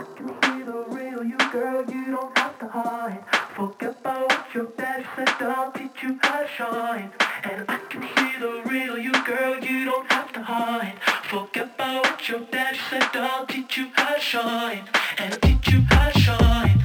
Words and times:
I 0.00 0.02
can 0.16 0.28
be 0.28 0.64
the 0.64 0.84
real 0.88 1.22
you, 1.22 1.36
girl. 1.52 1.84
You 1.84 2.06
don't 2.06 2.38
have 2.38 2.58
to 2.60 2.68
hide. 2.68 3.22
Forget 3.54 3.96
about 4.00 4.28
what 4.30 4.54
your 4.54 4.64
daddy 4.78 5.04
said. 5.14 5.28
I'll 5.42 5.70
teach 5.72 6.02
you 6.02 6.18
how 6.22 6.40
to 6.40 6.48
shine. 6.48 7.12
And 7.44 7.66
I 7.68 7.76
can 7.90 8.00
be 8.00 8.38
the 8.40 8.62
real 8.64 8.96
you, 8.96 9.12
girl. 9.26 9.62
You 9.62 9.84
don't 9.84 10.10
have 10.10 10.32
to 10.32 10.42
hide. 10.42 10.94
Forget 11.24 11.74
about 11.74 12.04
what 12.04 12.28
your 12.30 12.40
daddy 12.40 12.78
said. 12.88 13.10
I'll 13.12 13.44
teach 13.44 13.76
you 13.76 13.90
how 13.92 14.14
to 14.14 14.20
shine. 14.22 14.88
And 15.18 15.42
teach 15.42 15.68
you 15.68 15.82
how 15.90 16.08
to 16.08 16.18
shine. 16.18 16.79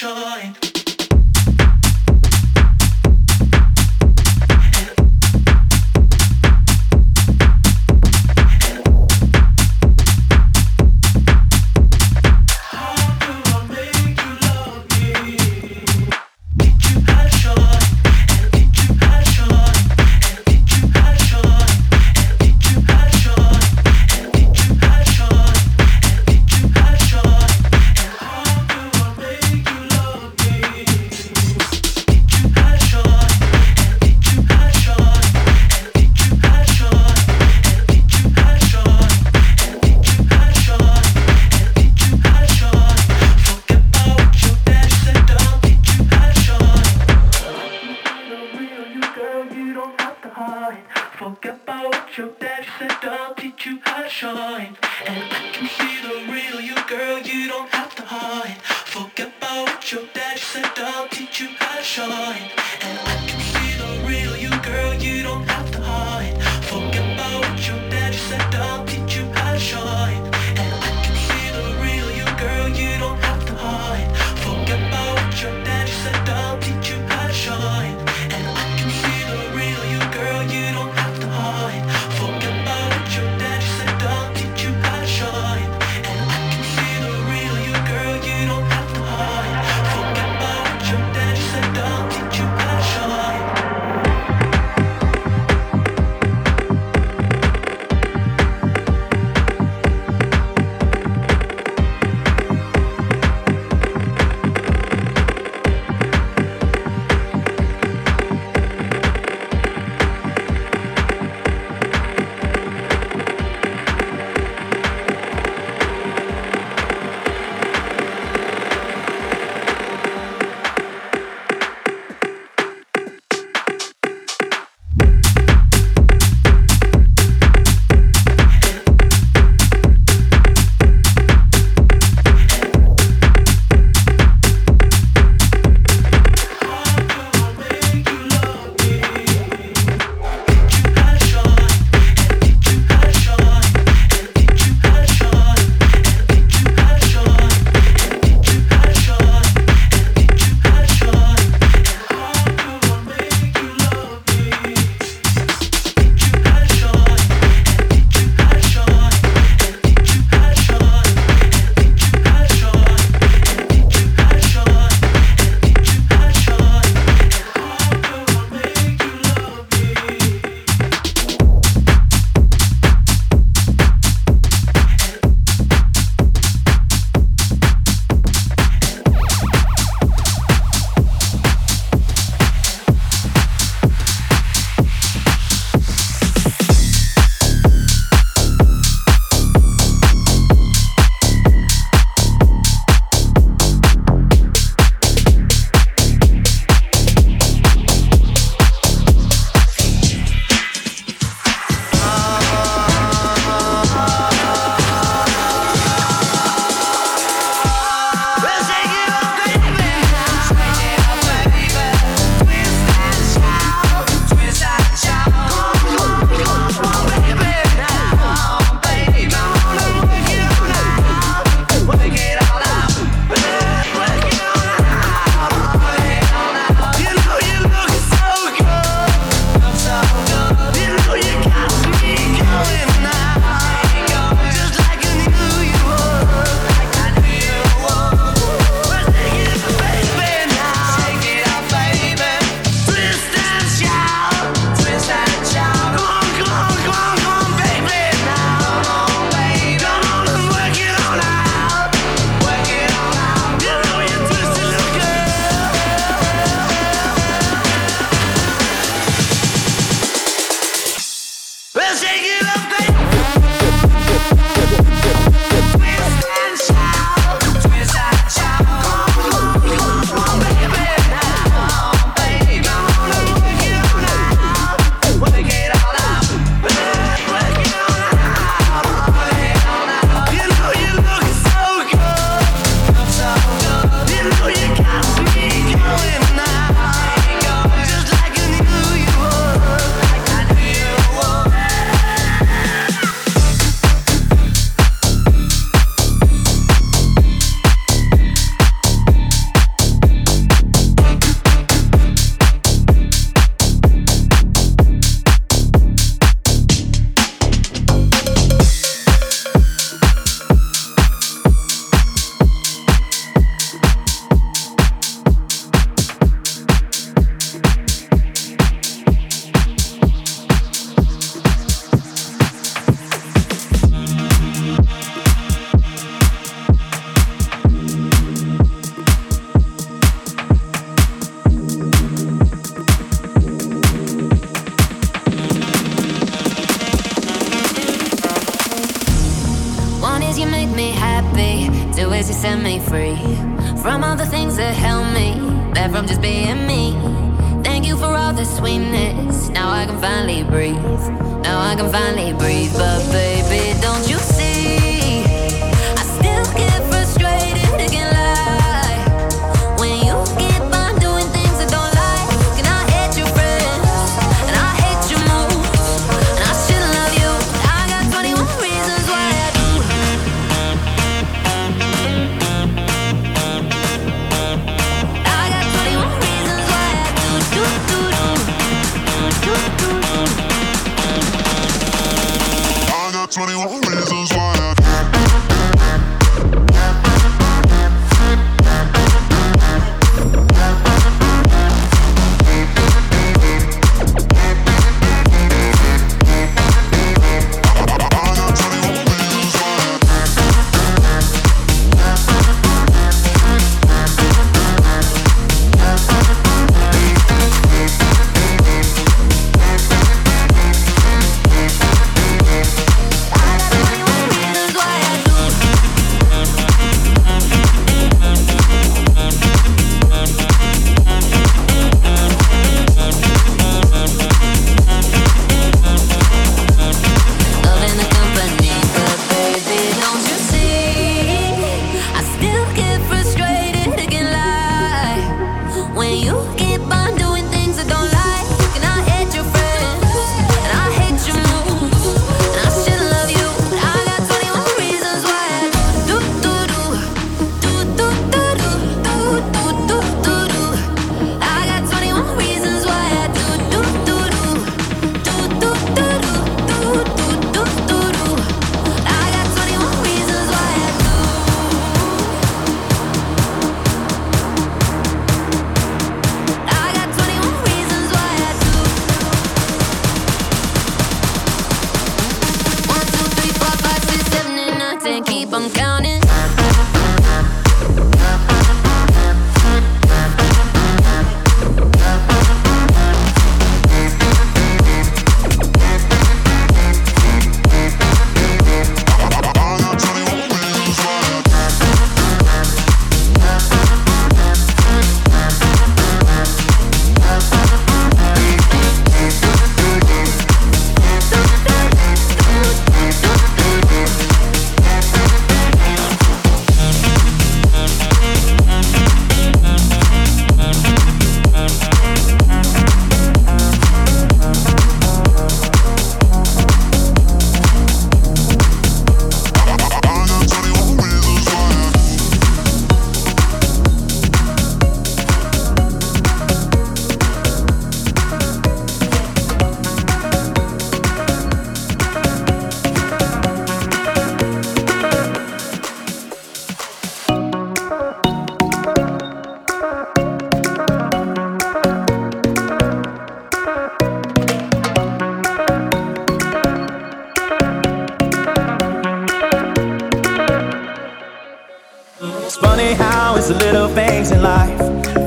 Shine. 0.00 0.39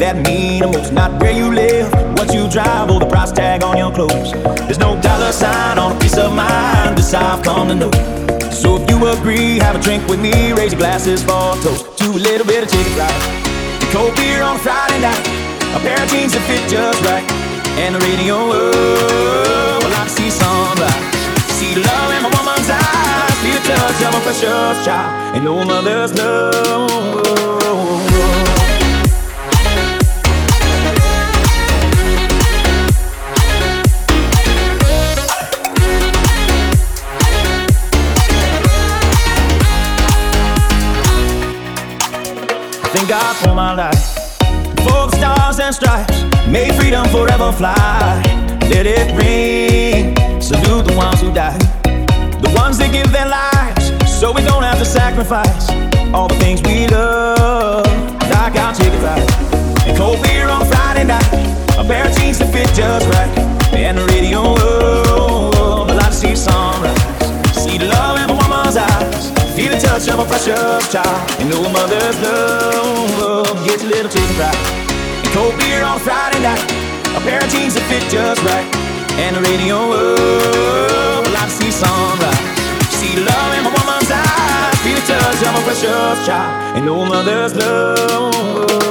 That 0.04 0.20
mean 0.20 0.60
most. 0.60 0.92
Not 0.92 1.16
where 1.22 1.32
you 1.32 1.48
live, 1.48 1.88
what 2.20 2.34
you 2.36 2.50
drive, 2.52 2.92
or 2.92 3.00
the 3.00 3.06
price 3.08 3.32
tag 3.32 3.64
on 3.64 3.78
your 3.78 3.88
clothes. 3.88 4.36
There's 4.68 4.78
no 4.78 5.00
dollar 5.00 5.32
sign 5.32 5.80
on 5.80 5.96
a 5.96 5.98
peace 5.98 6.18
of 6.18 6.36
mind. 6.36 6.98
This 6.98 7.14
I've 7.14 7.42
come 7.42 7.70
to 7.70 7.76
know. 7.76 7.92
So 8.52 8.84
if 8.84 8.84
you 8.92 9.00
agree, 9.08 9.64
have 9.64 9.80
a 9.80 9.80
drink 9.80 10.04
with 10.12 10.20
me. 10.20 10.52
Raise 10.52 10.74
your 10.76 10.84
glasses 10.84 11.24
for 11.24 11.56
a 11.56 11.64
toast 11.64 11.88
to 12.04 12.12
a 12.12 12.20
little 12.20 12.46
bit 12.46 12.68
of 12.68 12.70
chicken 12.70 12.92
fried. 13.00 13.16
Cold 13.96 14.12
beer 14.20 14.44
on 14.44 14.60
Friday 14.60 15.00
night. 15.00 15.24
A 15.72 15.80
pair 15.80 15.96
of 15.96 16.12
jeans 16.12 16.36
that 16.36 16.44
fit 16.52 16.68
just 16.68 17.00
right. 17.08 17.24
And 17.80 17.96
the 17.96 18.04
radio, 18.04 18.36
oh, 18.36 19.80
well, 19.80 19.96
I 19.96 20.04
see 20.12 20.28
sunrise. 20.28 21.00
See 21.56 21.80
the 21.80 21.84
love 21.88 22.12
in 22.12 22.28
my 22.28 22.32
woman's 22.36 22.68
eyes. 22.68 23.40
Feel 23.40 23.56
the 23.56 23.72
touch 23.72 24.04
of 24.04 24.20
a 24.20 24.22
precious 24.28 24.84
child. 24.84 25.40
And 25.40 25.46
no 25.48 25.64
mother's 25.64 26.12
love. 26.20 28.13
Thank 42.94 43.10
God 43.10 43.36
for 43.38 43.56
my 43.56 43.74
life. 43.74 44.38
The 44.78 45.10
stars 45.18 45.60
and 45.60 45.74
stripes, 45.74 46.24
may 46.48 46.72
freedom 46.78 47.06
forever 47.10 47.52
fly. 47.52 48.22
Let 48.70 48.86
it 48.86 49.10
ring. 49.18 50.16
Salute 50.40 50.86
the 50.86 50.96
ones 50.96 51.20
who 51.20 51.34
died, 51.34 51.60
the 52.44 52.54
ones 52.56 52.78
that 52.78 52.92
give 52.92 53.12
their 53.12 53.28
lives, 53.28 53.86
so 54.20 54.32
we 54.32 54.42
don't 54.44 54.62
have 54.62 54.78
to 54.78 54.86
sacrifice 54.86 55.70
all 56.14 56.28
the 56.28 56.36
things 56.36 56.62
we 56.62 56.88
love, 56.88 57.86
like 58.30 58.56
our 58.56 58.74
chicken 58.76 59.00
fried 59.00 59.28
and 59.88 59.98
cold 59.98 60.22
beer 60.22 60.48
on 60.50 60.66
Friday 60.66 61.06
night. 61.06 61.34
A 61.80 61.84
pair 61.84 62.08
of 62.08 62.16
jeans 62.18 62.38
that 62.40 62.52
fit 62.54 62.68
just 62.76 63.08
right, 63.10 63.32
and 63.74 63.98
the 63.98 64.06
radio. 64.06 64.40
Oh, 64.44 65.52
oh, 65.56 65.88
I 65.90 65.94
like 65.96 66.12
to 66.12 66.14
see 66.14 66.36
sunrise, 66.36 67.02
see 67.56 67.78
the 67.78 67.88
love 67.88 68.20
in 68.22 68.28
my 68.28 68.48
woman's 68.48 68.78
eyes. 68.78 69.23
The 69.74 69.80
touch 69.80 70.08
of 70.08 70.20
a 70.20 70.26
fresh 70.28 70.48
up 70.50 70.84
child. 70.92 71.42
And 71.42 71.52
a 71.52 71.58
mother's 71.74 72.22
love 72.22 73.66
Gets 73.66 73.84
a 73.84 73.88
little 73.88 74.12
chicken 74.12 74.36
fried. 74.38 74.54
And 75.26 75.34
cold 75.34 75.58
beer 75.58 75.82
on 75.82 76.00
Friday 76.00 76.42
night. 76.46 76.62
A 77.18 77.20
pair 77.26 77.42
of 77.42 77.50
jeans 77.50 77.74
that 77.74 77.82
fit 77.90 78.06
just 78.06 78.38
right. 78.46 78.70
And 79.18 79.36
the 79.36 79.42
radio 79.42 79.82
up 79.98 81.26
like 81.34 81.50
to 81.50 81.58
see 81.58 81.72
sunrise. 81.74 82.38
See 83.02 83.18
love 83.18 83.52
in 83.58 83.66
my 83.66 83.74
woman's 83.74 84.14
eyes. 84.14 84.78
Feel 84.86 84.94
the 84.94 85.06
touch 85.10 85.42
of 85.42 85.58
a 85.58 85.58
a 85.58 85.66
precious 85.66 86.22
child. 86.28 86.78
And 86.78 86.86
no 86.86 87.04
mother's 87.06 87.56
love. 87.56 88.83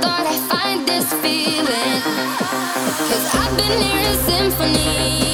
thought 0.00 0.26
I'd 0.26 0.40
find 0.50 0.86
this 0.86 1.12
feeling. 1.22 2.02
Cause 3.08 3.34
I've 3.34 3.56
been 3.56 3.80
hearing 3.80 4.18
symphonies. 4.26 5.27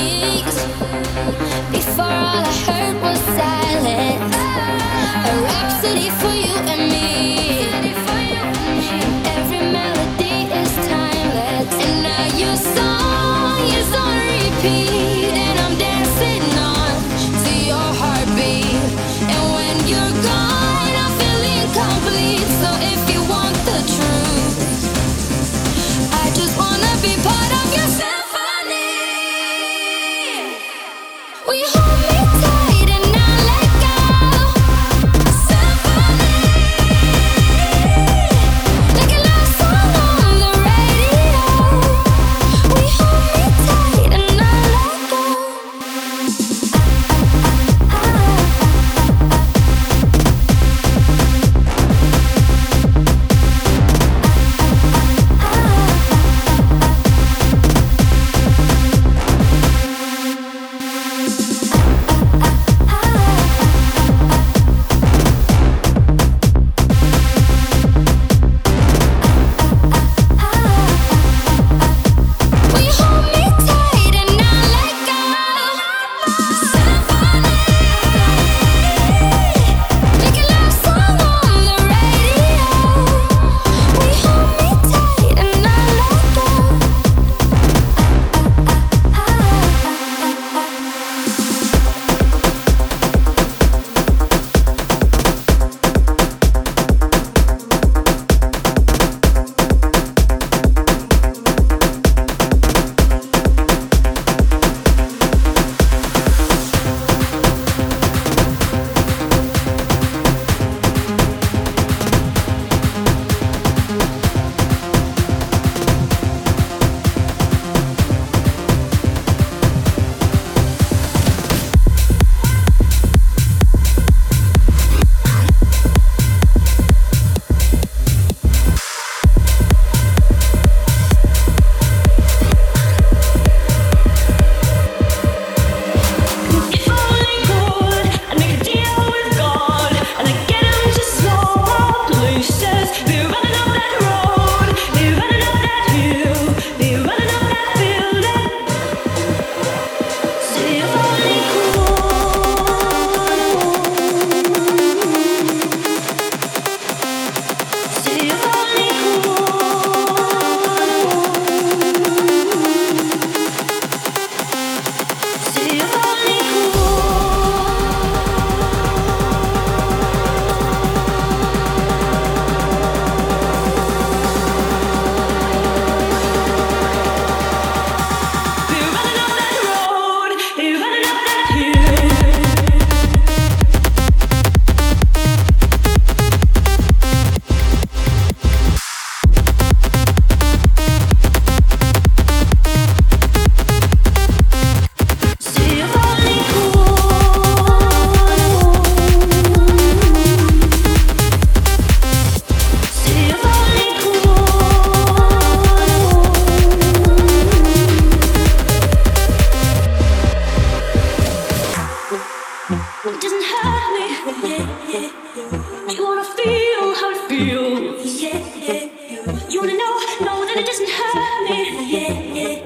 but 220.55 220.63
it 220.63 220.67
doesn't 220.67 220.89
hurt 220.89 221.49
me. 221.49 222.63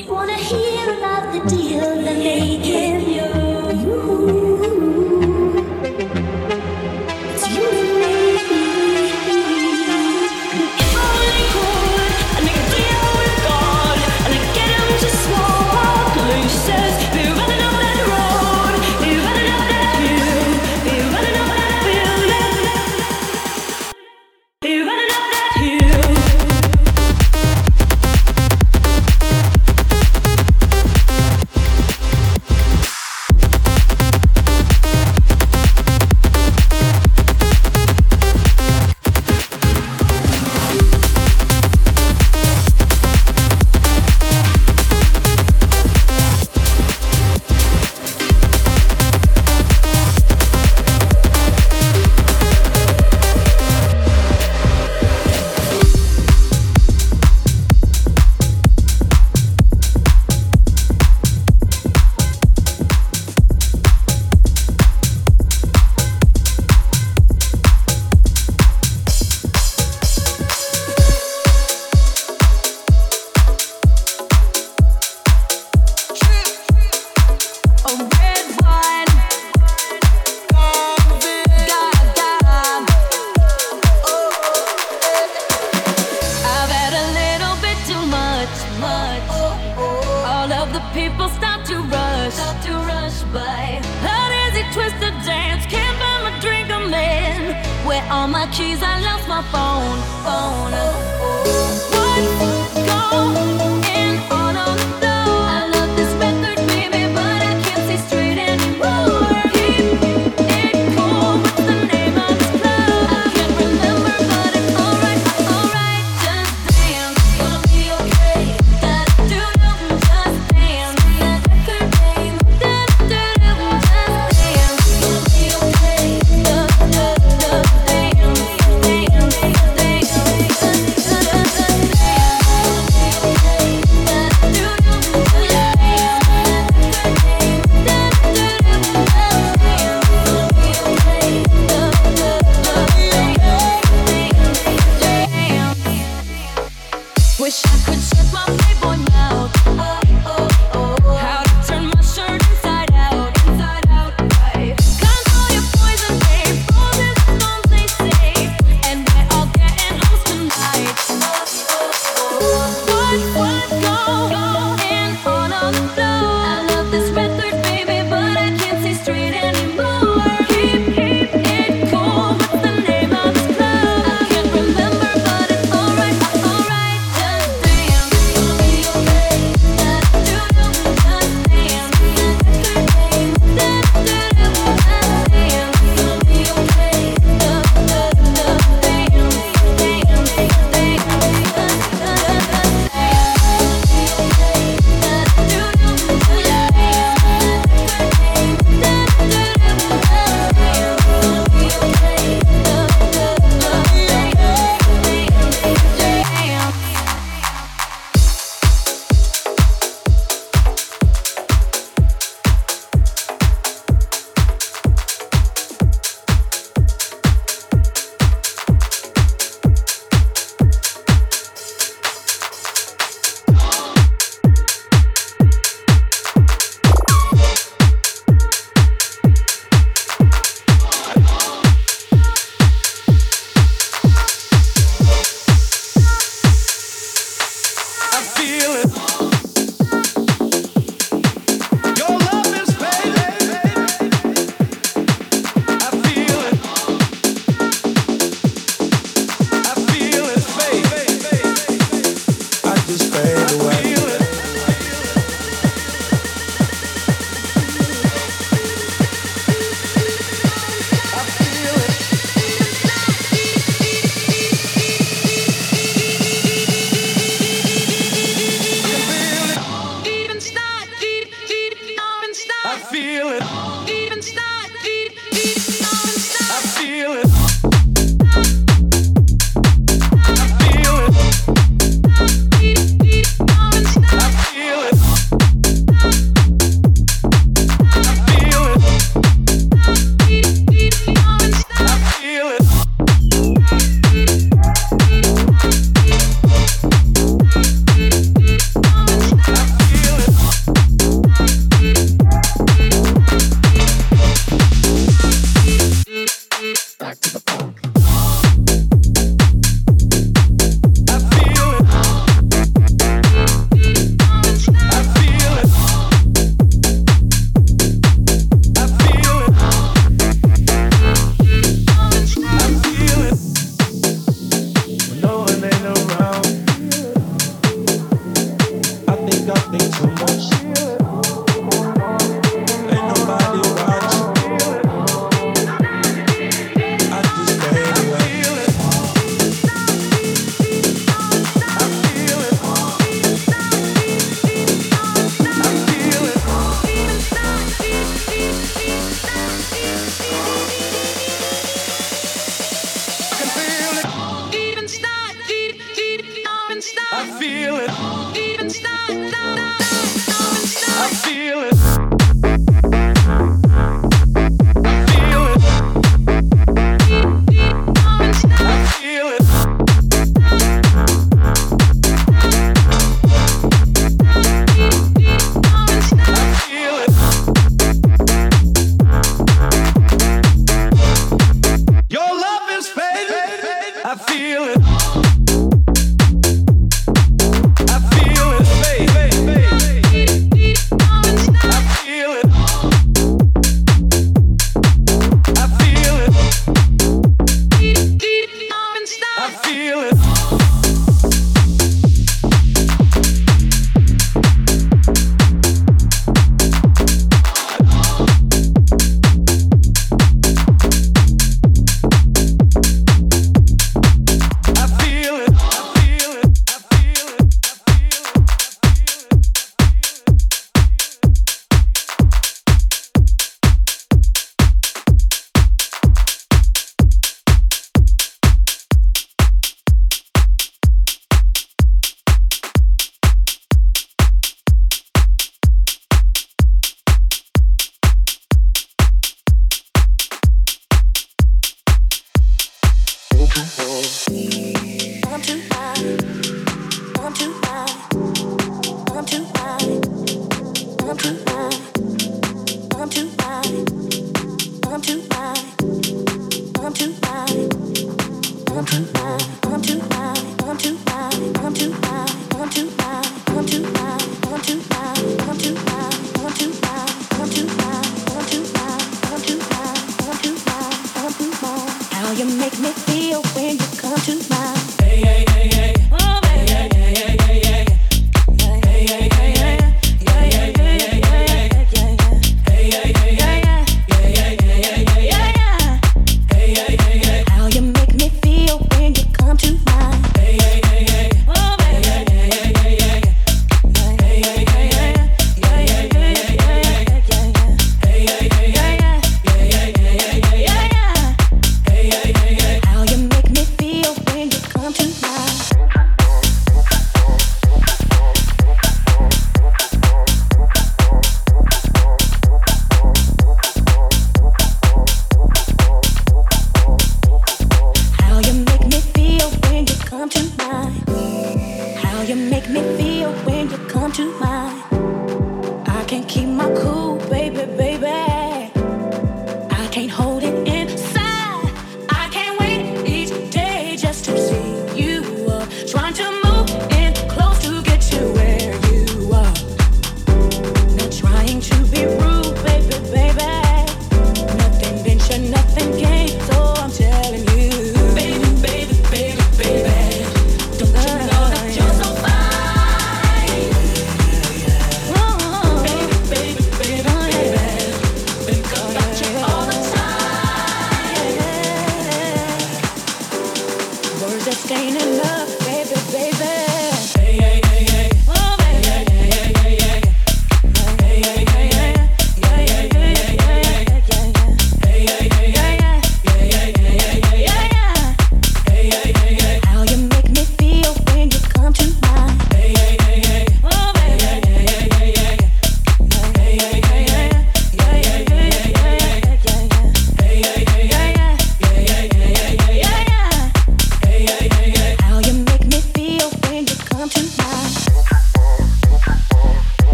You 0.00 0.12
wanna 0.12 0.34
hear 0.34 0.94
about 0.96 1.32
the 1.32 1.40
deal 1.50 1.80
they 2.02 2.14
make 2.14 2.66
it. 2.66 2.89